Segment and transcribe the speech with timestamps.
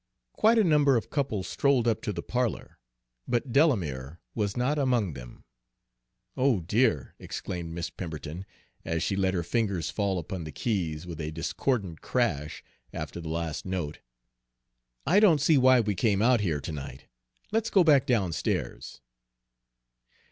[0.33, 2.79] Quite a number of couples strolled up to the parlor,
[3.27, 5.43] but Delamere was not among them.
[6.35, 8.47] "Oh dear!" exclaimed Miss Pemberton,
[8.83, 13.29] as she let her fingers fall upon the keys with a discordant crash, after the
[13.29, 13.99] last note,
[15.05, 17.05] "I don't see why we came out here to night.
[17.51, 19.01] Let's go back downstairs."